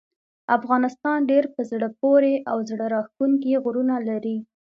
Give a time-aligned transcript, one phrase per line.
[0.57, 4.37] افغانستان ډیر په زړه پورې او زړه راښکونکي غرونه لري.